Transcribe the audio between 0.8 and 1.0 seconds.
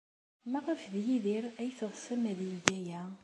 d